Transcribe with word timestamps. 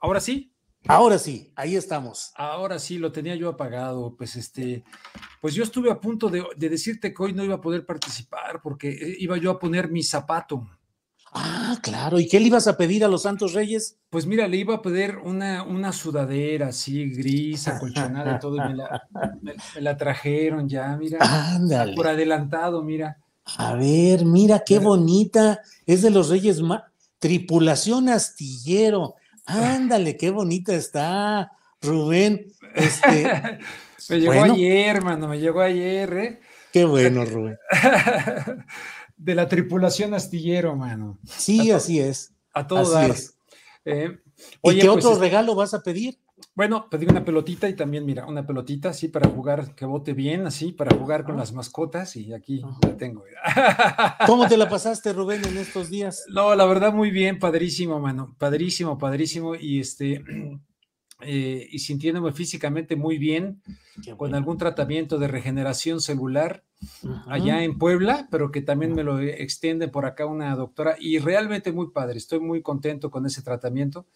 Ahora 0.00 0.20
sí, 0.20 0.52
Ahora 0.86 1.18
sí, 1.18 1.52
ahí 1.56 1.74
estamos. 1.74 2.32
ahora 2.36 2.78
sí, 2.78 2.98
lo 2.98 3.10
tenía 3.10 3.34
yo 3.34 3.48
apagado. 3.48 4.14
Pues 4.16 4.36
este, 4.36 4.84
pues 5.40 5.52
yo 5.54 5.64
estuve 5.64 5.90
a 5.90 6.00
punto 6.00 6.28
de, 6.28 6.44
de 6.56 6.68
decirte 6.68 7.12
que 7.12 7.22
hoy 7.22 7.32
no 7.32 7.42
iba 7.44 7.56
a 7.56 7.60
poder 7.60 7.84
participar 7.84 8.60
porque 8.62 8.90
eh, 8.90 9.16
iba 9.18 9.36
yo 9.36 9.50
a 9.50 9.58
poner 9.58 9.90
mi 9.90 10.02
zapato. 10.04 10.66
Ah, 11.32 11.76
claro. 11.82 12.18
¿Y 12.20 12.26
qué 12.28 12.38
le 12.40 12.46
ibas 12.46 12.68
a 12.68 12.76
pedir 12.76 13.04
a 13.04 13.08
los 13.08 13.22
Santos 13.22 13.52
Reyes? 13.52 13.98
Pues 14.08 14.24
mira, 14.24 14.46
le 14.48 14.56
iba 14.56 14.76
a 14.76 14.80
pedir 14.80 15.16
una, 15.22 15.62
una 15.64 15.92
sudadera 15.92 16.68
así, 16.68 17.10
gris, 17.10 17.66
acolchonada 17.68 18.36
y 18.36 18.38
todo, 18.38 18.56
y 18.56 18.60
me 18.60 18.74
la, 18.76 19.02
me- 19.42 19.54
me 19.74 19.80
la 19.82 19.96
trajeron 19.96 20.68
ya, 20.68 20.96
mira, 20.96 21.18
Ándale. 21.20 21.94
por 21.94 22.06
adelantado, 22.06 22.82
mira. 22.82 23.18
A 23.58 23.74
ver, 23.74 24.24
mira 24.24 24.62
qué 24.64 24.78
bonita. 24.78 25.60
Es 25.84 26.00
de 26.02 26.10
los 26.10 26.28
Reyes 26.30 26.62
Ma- 26.62 26.84
Tripulación 27.18 28.08
Astillero. 28.08 29.16
Ándale, 29.48 30.16
qué 30.16 30.30
bonita 30.30 30.74
está, 30.74 31.52
Rubén. 31.80 32.52
Este, 32.74 33.58
Me 34.10 34.20
llegó 34.20 34.34
Bueno. 34.34 34.54
ayer, 34.54 34.96
hermano, 34.96 35.28
me 35.28 35.38
llegó 35.40 35.60
ayer, 35.60 36.12
¿eh? 36.14 36.40
qué 36.72 36.84
bueno, 36.84 37.24
Rubén. 37.24 37.58
De 39.16 39.34
la 39.34 39.48
tripulación 39.48 40.14
astillero, 40.14 40.76
mano. 40.76 41.18
Sí, 41.26 41.70
así 41.72 41.98
es. 41.98 42.32
A 42.52 42.66
todo 42.66 42.80
Así 42.80 42.92
dar. 42.92 43.10
es. 43.10 43.36
Eh, 43.84 44.18
¿Y 44.62 44.78
qué 44.78 44.86
pues, 44.86 45.04
otro 45.04 45.18
regalo 45.18 45.54
vas 45.54 45.74
a 45.74 45.82
pedir? 45.82 46.18
Bueno, 46.54 46.88
pedí 46.90 47.06
una 47.06 47.24
pelotita 47.24 47.68
y 47.68 47.74
también, 47.74 48.04
mira, 48.04 48.26
una 48.26 48.46
pelotita 48.46 48.90
así 48.90 49.08
para 49.08 49.28
jugar, 49.28 49.74
que 49.74 49.84
bote 49.84 50.12
bien, 50.12 50.46
así, 50.46 50.72
para 50.72 50.96
jugar 50.96 51.24
con 51.24 51.36
las 51.36 51.52
mascotas 51.52 52.16
y 52.16 52.32
aquí 52.32 52.62
la 52.82 52.96
tengo. 52.96 53.24
¿Cómo 54.26 54.48
te 54.48 54.56
la 54.56 54.68
pasaste, 54.68 55.12
Rubén, 55.12 55.44
en 55.44 55.56
estos 55.56 55.88
días? 55.88 56.24
No, 56.28 56.54
la 56.54 56.64
verdad, 56.66 56.92
muy 56.92 57.10
bien, 57.10 57.38
padrísimo, 57.38 58.00
mano, 58.00 58.34
padrísimo, 58.38 58.98
padrísimo 58.98 59.54
y 59.54 59.80
este, 59.80 60.24
eh, 61.20 61.68
y 61.70 61.78
sintiéndome 61.78 62.32
físicamente 62.32 62.96
muy 62.96 63.18
bien, 63.18 63.62
con 64.16 64.34
algún 64.34 64.58
tratamiento 64.58 65.18
de 65.18 65.28
regeneración 65.28 66.00
celular 66.00 66.64
allá 67.26 67.64
en 67.64 67.78
Puebla, 67.78 68.28
pero 68.30 68.52
que 68.52 68.62
también 68.62 68.94
me 68.94 69.02
lo 69.02 69.18
extiende 69.20 69.88
por 69.88 70.06
acá 70.06 70.26
una 70.26 70.54
doctora 70.54 70.96
y 70.98 71.18
realmente 71.18 71.72
muy 71.72 71.90
padre, 71.90 72.18
estoy 72.18 72.40
muy 72.40 72.62
contento 72.62 73.10
con 73.10 73.26
ese 73.26 73.42
tratamiento 73.42 74.06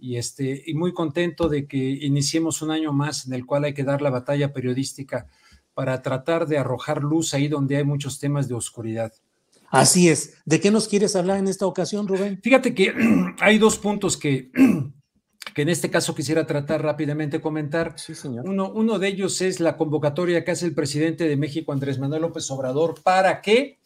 y, 0.00 0.16
este, 0.16 0.62
y 0.66 0.74
muy 0.74 0.92
contento 0.92 1.48
de 1.48 1.66
que 1.66 1.78
iniciemos 1.78 2.62
un 2.62 2.70
año 2.70 2.92
más 2.92 3.26
en 3.26 3.34
el 3.34 3.46
cual 3.46 3.64
hay 3.64 3.74
que 3.74 3.84
dar 3.84 4.02
la 4.02 4.10
batalla 4.10 4.52
periodística 4.52 5.26
para 5.74 6.02
tratar 6.02 6.46
de 6.46 6.58
arrojar 6.58 7.02
luz 7.02 7.34
ahí 7.34 7.48
donde 7.48 7.76
hay 7.76 7.84
muchos 7.84 8.18
temas 8.18 8.48
de 8.48 8.54
oscuridad. 8.54 9.12
Así 9.70 10.08
es. 10.08 10.34
¿De 10.44 10.60
qué 10.60 10.70
nos 10.70 10.88
quieres 10.88 11.14
hablar 11.14 11.38
en 11.38 11.46
esta 11.46 11.64
ocasión, 11.64 12.08
Rubén? 12.08 12.40
Fíjate 12.42 12.74
que 12.74 12.92
hay 13.40 13.58
dos 13.58 13.78
puntos 13.78 14.16
que, 14.16 14.50
que 15.54 15.62
en 15.62 15.68
este 15.68 15.90
caso 15.90 16.14
quisiera 16.14 16.46
tratar 16.46 16.82
rápidamente, 16.82 17.40
comentar. 17.40 17.94
Sí, 17.96 18.14
señor. 18.14 18.48
Uno, 18.48 18.70
uno 18.72 18.98
de 18.98 19.08
ellos 19.08 19.40
es 19.40 19.60
la 19.60 19.76
convocatoria 19.76 20.44
que 20.44 20.50
hace 20.50 20.66
el 20.66 20.74
presidente 20.74 21.28
de 21.28 21.36
México, 21.36 21.72
Andrés 21.72 21.98
Manuel 21.98 22.22
López 22.22 22.50
Obrador, 22.50 23.00
para 23.02 23.40
que, 23.40 23.78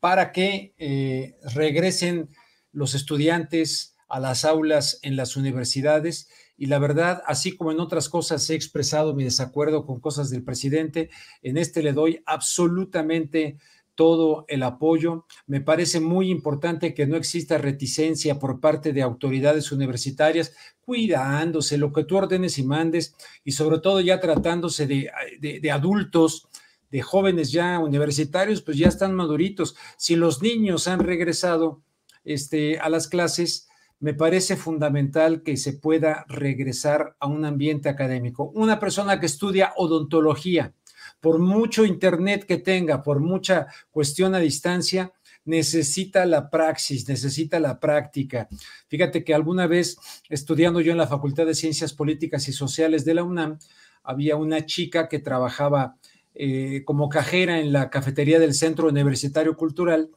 para 0.00 0.32
que 0.32 0.74
eh, 0.76 1.36
regresen 1.54 2.28
los 2.72 2.94
estudiantes 2.94 3.96
a 4.12 4.20
las 4.20 4.44
aulas 4.44 4.98
en 5.02 5.16
las 5.16 5.36
universidades. 5.38 6.28
Y 6.58 6.66
la 6.66 6.78
verdad, 6.78 7.22
así 7.26 7.56
como 7.56 7.72
en 7.72 7.80
otras 7.80 8.10
cosas 8.10 8.48
he 8.50 8.54
expresado 8.54 9.14
mi 9.14 9.24
desacuerdo 9.24 9.86
con 9.86 10.00
cosas 10.00 10.28
del 10.28 10.44
presidente, 10.44 11.08
en 11.40 11.56
este 11.56 11.82
le 11.82 11.94
doy 11.94 12.22
absolutamente 12.26 13.56
todo 13.94 14.44
el 14.48 14.64
apoyo. 14.64 15.24
Me 15.46 15.62
parece 15.62 15.98
muy 15.98 16.30
importante 16.30 16.92
que 16.92 17.06
no 17.06 17.16
exista 17.16 17.56
reticencia 17.56 18.38
por 18.38 18.60
parte 18.60 18.92
de 18.92 19.00
autoridades 19.00 19.72
universitarias, 19.72 20.54
cuidándose 20.82 21.78
lo 21.78 21.90
que 21.94 22.04
tú 22.04 22.18
ordenes 22.18 22.58
y 22.58 22.64
mandes, 22.64 23.16
y 23.44 23.52
sobre 23.52 23.78
todo 23.78 24.00
ya 24.00 24.20
tratándose 24.20 24.86
de, 24.86 25.10
de, 25.40 25.70
adultos, 25.70 26.48
de 26.90 27.00
jóvenes 27.00 27.50
ya 27.50 27.78
universitarios, 27.78 28.60
pues 28.60 28.76
ya 28.76 28.88
están 28.88 29.14
maduritos. 29.14 29.74
Si 29.96 30.16
los 30.16 30.42
niños 30.42 30.86
han 30.86 31.00
regresado 31.00 31.80
este, 32.24 32.78
a 32.78 32.90
las 32.90 33.08
clases, 33.08 33.68
me 34.02 34.14
parece 34.14 34.56
fundamental 34.56 35.44
que 35.44 35.56
se 35.56 35.74
pueda 35.74 36.26
regresar 36.28 37.14
a 37.20 37.28
un 37.28 37.44
ambiente 37.44 37.88
académico. 37.88 38.50
Una 38.56 38.80
persona 38.80 39.20
que 39.20 39.26
estudia 39.26 39.72
odontología, 39.76 40.74
por 41.20 41.38
mucho 41.38 41.84
internet 41.84 42.44
que 42.44 42.58
tenga, 42.58 43.04
por 43.04 43.20
mucha 43.20 43.68
cuestión 43.92 44.34
a 44.34 44.40
distancia, 44.40 45.12
necesita 45.44 46.26
la 46.26 46.50
praxis, 46.50 47.08
necesita 47.08 47.60
la 47.60 47.78
práctica. 47.78 48.48
Fíjate 48.88 49.22
que 49.22 49.34
alguna 49.34 49.68
vez 49.68 49.96
estudiando 50.28 50.80
yo 50.80 50.90
en 50.90 50.98
la 50.98 51.06
Facultad 51.06 51.46
de 51.46 51.54
Ciencias 51.54 51.92
Políticas 51.92 52.48
y 52.48 52.52
Sociales 52.52 53.04
de 53.04 53.14
la 53.14 53.22
UNAM, 53.22 53.60
había 54.02 54.34
una 54.34 54.66
chica 54.66 55.08
que 55.08 55.20
trabajaba 55.20 55.94
eh, 56.34 56.82
como 56.84 57.08
cajera 57.08 57.60
en 57.60 57.72
la 57.72 57.88
cafetería 57.88 58.40
del 58.40 58.54
Centro 58.54 58.88
Universitario 58.88 59.56
Cultural 59.56 60.10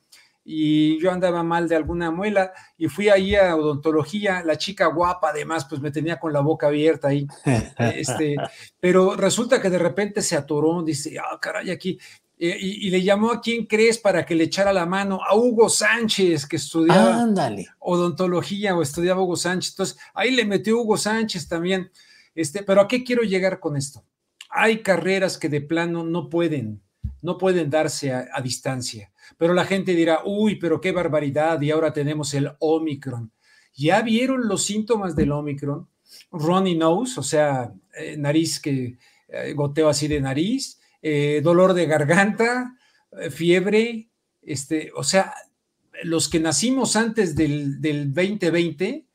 y 0.47 1.01
yo 1.01 1.11
andaba 1.11 1.41
mal 1.41 1.67
de 1.67 1.75
alguna 1.75 2.11
muela 2.11 2.53
y 2.77 2.87
fui 2.87 3.09
ahí 3.09 3.35
a 3.35 3.55
odontología, 3.55 4.43
la 4.43 4.59
chica 4.59 4.85
guapa 4.85 5.31
además 5.31 5.65
pues 5.65 5.81
me 5.81 5.89
tenía 5.89 6.19
con 6.19 6.31
la 6.31 6.41
boca 6.41 6.67
abierta 6.67 7.07
ahí, 7.07 7.27
este, 7.95 8.35
pero 8.79 9.15
resulta 9.15 9.59
que 9.59 9.71
de 9.71 9.79
repente 9.79 10.21
se 10.21 10.37
atoró, 10.37 10.83
dice, 10.83 11.17
ah, 11.17 11.39
caray, 11.41 11.71
aquí, 11.71 11.97
eh, 12.37 12.55
y, 12.59 12.87
y, 12.87 12.89
le 12.91 13.01
llamó 13.01 13.31
a 13.31 13.41
quién 13.41 13.65
crees 13.65 13.97
para 13.97 14.25
que 14.25 14.35
le 14.35 14.43
echara 14.43 14.71
la 14.71 14.85
mano, 14.85 15.19
a 15.25 15.35
Hugo 15.35 15.69
Sánchez, 15.69 16.45
que 16.45 16.57
estudiaba 16.57 17.23
Ándale. 17.23 17.67
odontología 17.79 18.75
o 18.75 18.81
estudiaba 18.81 19.21
Hugo 19.21 19.37
Sánchez, 19.37 19.71
entonces 19.71 19.97
ahí 20.13 20.31
le 20.31 20.45
metió 20.45 20.77
Hugo 20.77 20.97
Sánchez 20.97 21.47
también, 21.47 21.89
este, 22.35 22.61
pero 22.61 22.81
¿a 22.81 22.87
qué 22.87 23.03
quiero 23.03 23.23
llegar 23.23 23.59
con 23.59 23.77
esto? 23.77 24.03
Hay 24.49 24.83
carreras 24.83 25.37
que 25.39 25.49
de 25.49 25.61
plano 25.61 26.03
no 26.03 26.29
pueden, 26.29 26.83
no 27.21 27.37
pueden 27.37 27.69
darse 27.69 28.13
a, 28.13 28.27
a 28.31 28.41
distancia 28.41 29.11
pero 29.37 29.53
la 29.53 29.65
gente 29.65 29.93
dirá, 29.93 30.21
uy, 30.25 30.55
pero 30.55 30.81
qué 30.81 30.91
barbaridad, 30.91 31.61
y 31.61 31.71
ahora 31.71 31.93
tenemos 31.93 32.33
el 32.33 32.51
Omicron. 32.59 33.31
¿Ya 33.73 34.01
vieron 34.01 34.47
los 34.47 34.63
síntomas 34.63 35.15
del 35.15 35.31
Omicron? 35.31 35.87
Runny 36.31 36.75
nose, 36.75 37.19
o 37.19 37.23
sea, 37.23 37.73
eh, 37.97 38.15
nariz 38.17 38.59
que 38.59 38.97
eh, 39.27 39.53
goteo 39.53 39.89
así 39.89 40.07
de 40.07 40.21
nariz, 40.21 40.79
eh, 41.01 41.41
dolor 41.43 41.73
de 41.73 41.85
garganta, 41.85 42.75
fiebre, 43.31 44.09
este, 44.41 44.91
o 44.93 45.03
sea, 45.03 45.33
los 46.03 46.27
que 46.27 46.39
nacimos 46.39 46.97
antes 46.97 47.33
del, 47.33 47.79
del 47.79 48.13
2020, 48.13 49.05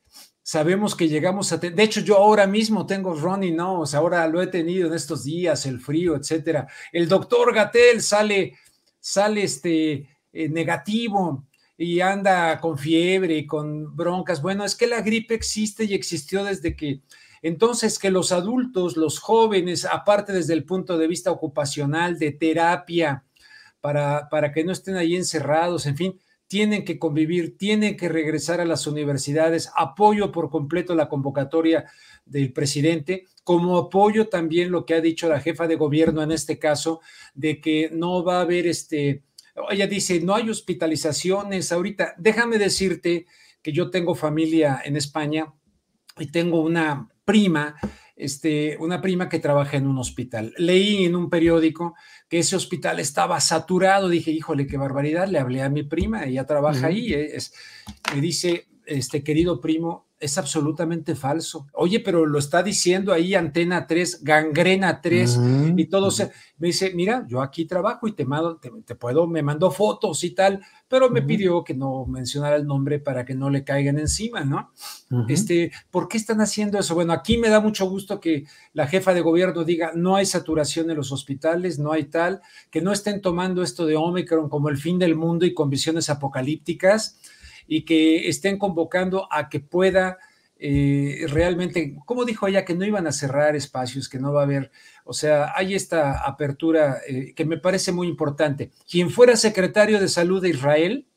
sabemos 0.41 0.95
que 0.95 1.07
llegamos 1.07 1.51
a... 1.51 1.57
De 1.57 1.83
hecho, 1.83 2.01
yo 2.01 2.17
ahora 2.17 2.47
mismo 2.47 2.85
tengo 2.85 3.13
runny 3.13 3.51
nose, 3.51 3.95
ahora 3.95 4.27
lo 4.27 4.41
he 4.41 4.47
tenido 4.47 4.87
en 4.87 4.93
estos 4.93 5.23
días, 5.23 5.65
el 5.65 5.79
frío, 5.79 6.15
etcétera. 6.15 6.67
El 6.91 7.07
doctor 7.07 7.53
Gatel 7.53 8.01
sale 8.01 8.57
sale 9.01 9.43
este, 9.43 10.07
eh, 10.31 10.47
negativo. 10.49 11.45
y 11.77 11.99
anda 11.99 12.59
con 12.59 12.77
fiebre 12.77 13.37
y 13.37 13.47
con 13.47 13.95
broncas. 13.95 14.41
Bueno, 14.41 14.63
es 14.63 14.75
que 14.75 14.85
la 14.85 15.01
gripe 15.01 15.33
existe 15.33 15.85
y 15.85 15.95
existió 15.95 16.43
desde 16.43 16.75
que 16.75 17.01
entonces, 17.41 17.97
que 17.97 18.11
los 18.11 18.31
adultos, 18.31 18.97
los 18.97 19.19
jóvenes, 19.19 19.85
aparte 19.85 20.31
desde 20.31 20.53
el 20.53 20.63
punto 20.63 20.97
de 20.97 21.07
vista 21.07 21.31
ocupacional, 21.31 22.19
de 22.19 22.31
terapia, 22.31 23.23
para, 23.79 24.29
para 24.29 24.51
que 24.51 24.63
no 24.63 24.71
estén 24.71 24.95
ahí 24.95 25.15
encerrados, 25.15 25.87
en 25.87 25.97
fin, 25.97 26.19
tienen 26.45 26.85
que 26.85 26.99
convivir, 26.99 27.57
tienen 27.57 27.97
que 27.97 28.09
regresar 28.09 28.61
a 28.61 28.65
las 28.65 28.85
universidades. 28.85 29.71
Apoyo 29.75 30.31
por 30.31 30.51
completo 30.51 30.93
la 30.93 31.09
convocatoria 31.09 31.85
del 32.25 32.53
presidente, 32.53 33.25
como 33.43 33.77
apoyo 33.77 34.27
también 34.27 34.71
lo 34.71 34.85
que 34.85 34.93
ha 34.93 35.01
dicho 35.01 35.27
la 35.27 35.39
jefa 35.39 35.67
de 35.67 35.75
gobierno 35.75 36.21
en 36.21 36.31
este 36.31 36.59
caso, 36.59 37.01
de 37.33 37.59
que 37.59 37.89
no 37.91 38.23
va 38.23 38.37
a 38.37 38.41
haber 38.41 38.67
este, 38.67 39.23
ella 39.69 39.87
dice, 39.87 40.21
no 40.21 40.35
hay 40.35 40.49
hospitalizaciones 40.49 41.71
ahorita. 41.71 42.15
Déjame 42.17 42.57
decirte 42.57 43.25
que 43.61 43.71
yo 43.71 43.89
tengo 43.89 44.15
familia 44.15 44.81
en 44.83 44.95
España 44.95 45.53
y 46.17 46.27
tengo 46.27 46.61
una 46.61 47.09
prima, 47.25 47.75
este, 48.15 48.77
una 48.79 49.01
prima 49.01 49.29
que 49.29 49.39
trabaja 49.39 49.77
en 49.77 49.87
un 49.87 49.97
hospital. 49.97 50.53
Leí 50.57 51.05
en 51.05 51.15
un 51.15 51.29
periódico 51.29 51.95
que 52.29 52.39
ese 52.39 52.55
hospital 52.55 52.99
estaba 52.99 53.39
saturado. 53.39 54.09
Dije, 54.09 54.31
híjole, 54.31 54.67
qué 54.67 54.77
barbaridad. 54.77 55.27
Le 55.27 55.39
hablé 55.39 55.61
a 55.61 55.69
mi 55.69 55.83
prima, 55.83 56.25
ella 56.25 56.45
trabaja 56.45 56.87
ahí. 56.87 57.13
Es, 57.13 57.53
me 58.13 58.21
dice, 58.21 58.67
este 58.85 59.23
querido 59.23 59.61
primo, 59.61 60.07
es 60.21 60.37
absolutamente 60.37 61.15
falso. 61.15 61.67
Oye, 61.73 61.99
pero 61.99 62.27
lo 62.27 62.37
está 62.37 62.61
diciendo 62.61 63.11
ahí 63.11 63.33
Antena 63.33 63.87
3, 63.87 64.23
Gangrena 64.23 65.01
3 65.01 65.39
y 65.75 65.85
todo. 65.85 66.11
se 66.11 66.31
me 66.59 66.67
dice, 66.67 66.93
mira, 66.93 67.25
yo 67.27 67.41
aquí 67.41 67.65
trabajo 67.65 68.07
y 68.07 68.13
te, 68.13 68.23
mando, 68.23 68.57
te, 68.57 68.95
puedo, 68.95 69.25
me 69.25 69.41
mandó 69.41 69.71
fotos 69.71 70.23
y 70.23 70.29
tal, 70.29 70.61
pero 70.87 71.09
me 71.09 71.23
pidió 71.23 71.63
que 71.63 71.73
no 71.73 72.05
mencionara 72.05 72.55
el 72.55 72.67
nombre 72.67 72.99
para 72.99 73.25
que 73.25 73.33
no 73.33 73.49
le 73.49 73.63
caigan 73.63 73.97
encima, 73.97 74.45
¿no? 74.45 74.71
Este, 75.27 75.71
¿por 75.89 76.07
qué 76.07 76.17
están 76.17 76.39
haciendo 76.39 76.77
eso? 76.77 76.93
Bueno, 76.93 77.13
aquí 77.13 77.39
me 77.39 77.49
da 77.49 77.59
mucho 77.59 77.89
gusto 77.89 78.19
que 78.19 78.45
la 78.73 78.85
jefa 78.85 79.15
de 79.15 79.21
gobierno 79.21 79.63
diga, 79.63 79.91
no 79.95 80.15
hay 80.15 80.27
saturación 80.27 80.91
en 80.91 80.97
los 80.97 81.11
hospitales, 81.11 81.79
no 81.79 81.91
hay 81.91 82.05
tal, 82.05 82.41
que 82.69 82.81
no 82.81 82.91
estén 82.91 83.21
tomando 83.21 83.63
esto 83.63 83.87
de 83.87 83.95
Omicron 83.95 84.49
como 84.49 84.69
el 84.69 84.77
fin 84.77 84.99
del 84.99 85.15
mundo 85.15 85.47
y 85.47 85.53
con 85.55 85.69
visiones 85.69 86.11
apocalípticas 86.11 87.17
y 87.67 87.83
que 87.83 88.27
estén 88.27 88.57
convocando 88.57 89.27
a 89.31 89.49
que 89.49 89.59
pueda 89.59 90.17
eh, 90.63 91.25
realmente, 91.27 91.95
como 92.05 92.23
dijo 92.23 92.47
ella, 92.47 92.63
que 92.63 92.75
no 92.75 92.85
iban 92.85 93.07
a 93.07 93.11
cerrar 93.11 93.55
espacios, 93.55 94.07
que 94.07 94.19
no 94.19 94.31
va 94.31 94.41
a 94.41 94.43
haber, 94.43 94.71
o 95.05 95.11
sea, 95.11 95.53
hay 95.55 95.73
esta 95.73 96.21
apertura 96.21 96.99
eh, 97.07 97.33
que 97.35 97.45
me 97.45 97.57
parece 97.57 97.91
muy 97.91 98.07
importante. 98.07 98.69
Quien 98.87 99.09
fuera 99.09 99.35
secretario 99.35 99.99
de 99.99 100.07
salud 100.07 100.39
de 100.39 100.49
Israel, 100.49 101.07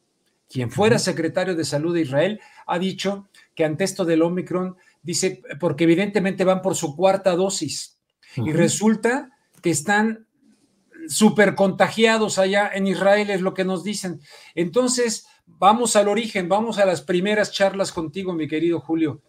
quien 0.48 0.70
fuera 0.70 0.98
secretario 0.98 1.54
de 1.54 1.64
salud 1.64 1.92
de 1.94 2.00
Israel, 2.00 2.40
ha 2.66 2.78
dicho 2.78 3.28
que 3.54 3.66
ante 3.66 3.84
esto 3.84 4.06
del 4.06 4.22
Omicron, 4.22 4.76
dice, 5.02 5.42
porque 5.60 5.84
evidentemente 5.84 6.44
van 6.44 6.62
por 6.62 6.74
su 6.74 6.96
cuarta 6.96 7.36
dosis 7.36 7.98
y 8.36 8.50
resulta 8.52 9.30
que 9.60 9.68
están 9.70 10.26
súper 11.06 11.54
contagiados 11.54 12.38
allá 12.38 12.70
en 12.72 12.86
Israel, 12.86 13.28
es 13.28 13.42
lo 13.42 13.52
que 13.52 13.64
nos 13.64 13.84
dicen. 13.84 14.20
Entonces, 14.54 15.26
vamos 15.46 15.96
al 15.96 16.08
origen, 16.08 16.48
vamos 16.48 16.78
a 16.78 16.86
las 16.86 17.02
primeras 17.02 17.52
charlas 17.52 17.92
contigo, 17.92 18.32
mi 18.32 18.48
querido 18.48 18.80
Julio. 18.80 19.20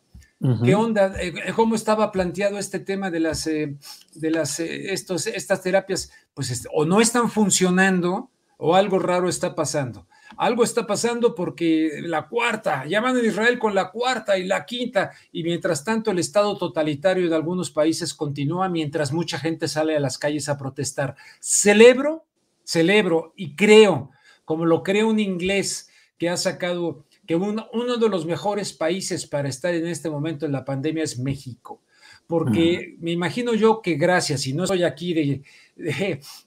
¿Qué 0.63 0.75
onda? 0.75 1.15
Eh, 1.19 1.33
eh, 1.47 1.53
¿Cómo 1.56 1.75
estaba 1.75 2.12
planteado 2.12 2.59
este 2.59 2.79
tema 2.79 3.09
de 3.09 3.19
las, 3.19 3.47
eh, 3.47 3.77
de 4.13 4.31
las 4.31 4.59
estos, 4.59 5.27
estas 5.27 5.62
terapias? 5.62 6.12
Pues 6.33 6.67
o 6.73 6.85
no 6.85 7.01
están 7.01 7.31
funcionando 7.31 8.29
o 8.57 8.75
algo 8.75 9.00
raro 9.00 9.29
está 9.29 9.56
pasando. 9.56 10.07
Algo 10.38 10.63
está 10.63 10.85
pasando 10.85 11.35
porque 11.35 12.01
la 12.01 12.27
cuarta, 12.27 12.85
llaman 12.85 13.15
a 13.15 13.21
Israel 13.23 13.57
con 13.57 13.73
la 13.73 13.91
cuarta 13.91 14.38
y 14.38 14.45
la 14.45 14.65
quinta, 14.65 15.11
y 15.31 15.44
mientras 15.44 15.83
tanto 15.83 16.11
el 16.11 16.19
estado 16.19 16.57
totalitario 16.57 17.29
de 17.29 17.35
algunos 17.35 17.71
países 17.71 18.13
continúa 18.13 18.68
mientras 18.68 19.13
mucha 19.13 19.39
gente 19.39 19.68
sale 19.68 19.95
a 19.95 20.00
las 20.00 20.18
calles 20.18 20.50
a 20.50 20.57
protestar. 20.57 21.15
Celebro, 21.39 22.25
celebro 22.63 23.33
y 23.35 23.56
creo, 23.56 24.11
como 24.44 24.65
lo 24.65 24.83
cree 24.83 25.03
un 25.03 25.19
inglés, 25.19 25.89
que 26.17 26.29
ha 26.29 26.38
sacado 26.38 27.06
que 27.25 27.35
uno, 27.35 27.67
de 28.00 28.09
los 28.09 28.25
mejores 28.25 28.73
países 28.73 29.25
para 29.25 29.50
estar 29.50 29.73
en 29.73 29.88
este 29.88 30.09
momento 30.09 30.45
en 30.45 30.51
la 30.51 30.65
pandemia 30.65 31.03
es 31.03 31.19
México. 31.19 31.81
Porque 32.27 32.95
me 33.00 33.12
imagino 33.12 33.53
yo 33.53 33.81
que 33.81 33.95
gracias, 33.95 34.47
y 34.47 34.53
no 34.53 34.63
estoy 34.63 34.83
aquí 34.83 35.13
de, 35.13 35.44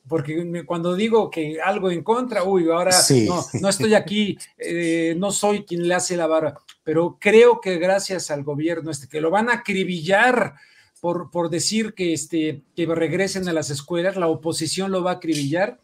porque 0.08 0.64
cuando 0.66 0.96
digo 0.96 1.30
que 1.30 1.60
algo 1.60 1.90
en 1.90 2.02
contra, 2.02 2.42
uy, 2.42 2.68
ahora 2.68 2.90
no, 3.60 3.68
estoy 3.68 3.94
aquí, 3.94 4.36
eh, 4.58 5.14
no 5.16 5.30
soy 5.30 5.64
quien 5.64 5.86
le 5.86 5.94
hace 5.94 6.16
la 6.16 6.26
barra, 6.26 6.54
pero 6.82 7.16
creo 7.20 7.60
que 7.60 7.78
gracias 7.78 8.32
al 8.32 8.42
gobierno 8.42 8.90
este, 8.90 9.06
que 9.06 9.20
lo 9.20 9.30
van 9.30 9.50
a 9.50 9.54
acribillar 9.54 10.54
por, 11.00 11.30
por 11.30 11.48
decir 11.48 11.94
que, 11.94 12.12
este, 12.12 12.62
que 12.74 12.86
regresen 12.86 13.48
a 13.48 13.52
las 13.52 13.70
escuelas, 13.70 14.16
la 14.16 14.26
oposición 14.26 14.90
lo 14.90 15.04
va 15.04 15.12
a 15.12 15.14
acribillar, 15.14 15.78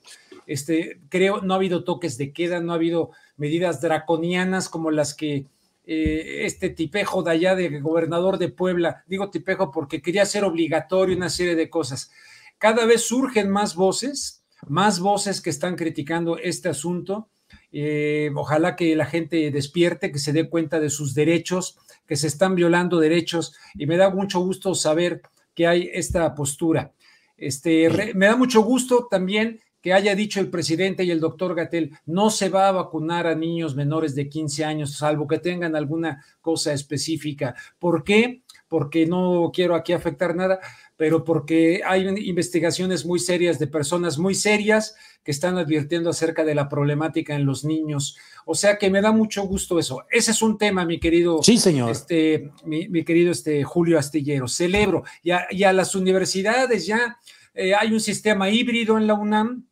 este, 0.46 1.00
creo, 1.08 1.40
no 1.40 1.54
ha 1.54 1.56
habido 1.56 1.84
toques 1.84 2.18
de 2.18 2.32
queda, 2.32 2.60
no 2.60 2.72
ha 2.72 2.76
habido 2.76 3.12
medidas 3.36 3.80
draconianas 3.80 4.68
como 4.68 4.90
las 4.90 5.14
que 5.14 5.46
eh, 5.86 6.46
este 6.46 6.70
tipejo 6.70 7.22
de 7.22 7.32
allá 7.32 7.54
de 7.54 7.80
gobernador 7.80 8.38
de 8.38 8.48
Puebla, 8.48 9.04
digo 9.06 9.30
tipejo 9.30 9.70
porque 9.70 10.00
quería 10.00 10.22
hacer 10.22 10.44
obligatorio 10.44 11.16
una 11.16 11.28
serie 11.28 11.56
de 11.56 11.68
cosas. 11.68 12.10
Cada 12.58 12.86
vez 12.86 13.02
surgen 13.02 13.50
más 13.50 13.74
voces, 13.74 14.42
más 14.66 15.00
voces 15.00 15.40
que 15.42 15.50
están 15.50 15.76
criticando 15.76 16.38
este 16.38 16.70
asunto. 16.70 17.28
Eh, 17.70 18.30
ojalá 18.34 18.76
que 18.76 18.96
la 18.96 19.04
gente 19.04 19.50
despierte, 19.50 20.10
que 20.10 20.18
se 20.18 20.32
dé 20.32 20.48
cuenta 20.48 20.80
de 20.80 20.88
sus 20.88 21.12
derechos, 21.14 21.76
que 22.06 22.16
se 22.16 22.28
están 22.28 22.54
violando 22.54 22.98
derechos 22.98 23.54
y 23.74 23.86
me 23.86 23.96
da 23.96 24.10
mucho 24.10 24.40
gusto 24.40 24.74
saber 24.74 25.22
que 25.54 25.66
hay 25.66 25.90
esta 25.92 26.34
postura. 26.34 26.92
Este, 27.36 28.14
me 28.14 28.26
da 28.26 28.36
mucho 28.36 28.62
gusto 28.62 29.06
también 29.10 29.60
que 29.84 29.92
haya 29.92 30.14
dicho 30.14 30.40
el 30.40 30.48
presidente 30.48 31.04
y 31.04 31.10
el 31.10 31.20
doctor 31.20 31.54
Gatel, 31.54 31.90
no 32.06 32.30
se 32.30 32.48
va 32.48 32.68
a 32.68 32.72
vacunar 32.72 33.26
a 33.26 33.34
niños 33.34 33.76
menores 33.76 34.14
de 34.14 34.30
15 34.30 34.64
años, 34.64 34.96
salvo 34.96 35.28
que 35.28 35.38
tengan 35.38 35.76
alguna 35.76 36.24
cosa 36.40 36.72
específica. 36.72 37.54
¿Por 37.78 38.02
qué? 38.02 38.40
Porque 38.66 39.04
no 39.04 39.50
quiero 39.52 39.74
aquí 39.74 39.92
afectar 39.92 40.34
nada, 40.34 40.58
pero 40.96 41.22
porque 41.22 41.82
hay 41.84 42.08
investigaciones 42.26 43.04
muy 43.04 43.18
serias 43.18 43.58
de 43.58 43.66
personas 43.66 44.16
muy 44.16 44.34
serias 44.34 44.94
que 45.22 45.32
están 45.32 45.58
advirtiendo 45.58 46.08
acerca 46.08 46.44
de 46.44 46.54
la 46.54 46.66
problemática 46.70 47.34
en 47.34 47.44
los 47.44 47.62
niños. 47.66 48.16
O 48.46 48.54
sea 48.54 48.78
que 48.78 48.88
me 48.88 49.02
da 49.02 49.12
mucho 49.12 49.42
gusto 49.42 49.78
eso. 49.78 50.04
Ese 50.10 50.30
es 50.30 50.40
un 50.40 50.56
tema, 50.56 50.86
mi 50.86 50.98
querido. 50.98 51.42
Sí, 51.42 51.58
señor. 51.58 51.90
Este, 51.90 52.50
mi, 52.64 53.04
querido 53.04 53.32
este, 53.32 53.64
Julio 53.64 53.98
Astillero. 53.98 54.48
Celebro. 54.48 55.04
Y 55.22 55.30
a, 55.30 55.72
las 55.74 55.94
universidades 55.94 56.86
ya 56.86 57.18
eh, 57.52 57.74
hay 57.74 57.92
un 57.92 58.00
sistema 58.00 58.48
híbrido 58.48 58.96
en 58.96 59.06
la 59.06 59.12
UNAM 59.12 59.66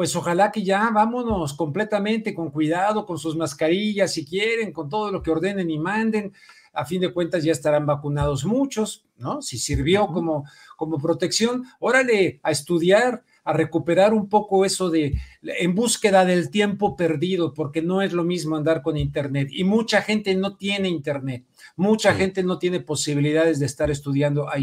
pues 0.00 0.16
ojalá 0.16 0.50
que 0.50 0.62
ya 0.62 0.88
vámonos 0.88 1.52
completamente 1.52 2.32
con 2.32 2.50
cuidado, 2.50 3.04
con 3.04 3.18
sus 3.18 3.36
mascarillas 3.36 4.14
si 4.14 4.24
quieren, 4.24 4.72
con 4.72 4.88
todo 4.88 5.12
lo 5.12 5.22
que 5.22 5.30
ordenen 5.30 5.68
y 5.68 5.78
manden. 5.78 6.32
A 6.72 6.86
fin 6.86 7.02
de 7.02 7.12
cuentas 7.12 7.44
ya 7.44 7.52
estarán 7.52 7.84
vacunados 7.84 8.46
muchos, 8.46 9.04
¿no? 9.18 9.42
Si 9.42 9.58
sirvió 9.58 10.06
como, 10.06 10.46
como 10.78 10.96
protección, 10.96 11.66
órale 11.80 12.40
a 12.42 12.50
estudiar, 12.50 13.24
a 13.44 13.52
recuperar 13.52 14.14
un 14.14 14.30
poco 14.30 14.64
eso 14.64 14.88
de 14.88 15.18
en 15.42 15.74
búsqueda 15.74 16.24
del 16.24 16.48
tiempo 16.48 16.96
perdido, 16.96 17.52
porque 17.52 17.82
no 17.82 18.00
es 18.00 18.14
lo 18.14 18.24
mismo 18.24 18.56
andar 18.56 18.80
con 18.80 18.96
Internet. 18.96 19.50
Y 19.52 19.64
mucha 19.64 20.00
gente 20.00 20.34
no 20.34 20.56
tiene 20.56 20.88
Internet, 20.88 21.44
mucha 21.76 22.14
gente 22.14 22.42
no 22.42 22.58
tiene 22.58 22.80
posibilidades 22.80 23.58
de 23.58 23.66
estar 23.66 23.90
estudiando 23.90 24.48
ahí. 24.48 24.62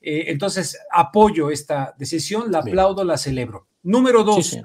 Eh, 0.00 0.24
entonces, 0.28 0.78
apoyo 0.90 1.50
esta 1.50 1.94
decisión, 1.98 2.50
la 2.50 2.58
aplaudo, 2.58 3.04
la 3.04 3.18
celebro. 3.18 3.66
Número 3.82 4.24
dos, 4.24 4.46
Sí, 4.46 4.60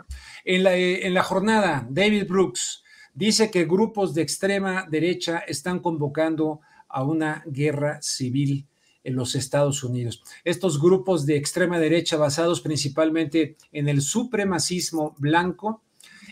en, 0.46 0.64
la, 0.64 0.76
eh, 0.76 1.06
en 1.06 1.14
la 1.14 1.24
jornada, 1.24 1.88
David 1.90 2.28
Brooks 2.28 2.84
dice 3.14 3.52
que 3.52 3.66
grupos 3.66 4.14
de 4.14 4.22
extrema 4.22 4.88
derecha 4.90 5.40
están 5.40 5.80
convocando 5.80 6.62
a 6.88 7.04
una 7.04 7.44
guerra 7.46 8.02
civil 8.02 8.68
en 9.04 9.16
los 9.16 9.36
Estados 9.36 9.84
Unidos. 9.84 10.24
Estos 10.44 10.80
grupos 10.80 11.26
de 11.26 11.36
extrema 11.36 11.80
derecha 11.80 12.18
basados 12.18 12.62
principalmente 12.62 13.58
en 13.72 13.90
el 13.90 14.02
supremacismo 14.02 15.16
blanco 15.18 15.82